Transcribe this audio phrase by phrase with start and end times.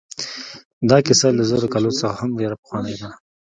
[0.89, 3.09] دا کیسه له زرو کالو څخه هم ډېره پخوانۍ ده.